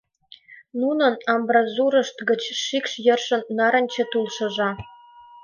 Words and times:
Нунын 0.81 1.13
амбразурышт 1.33 2.17
гыч 2.29 2.41
шикш 2.63 2.91
йӧршан 3.05 3.41
нарынче 3.57 4.03
тул 4.11 4.25
шыжа. 4.35 4.69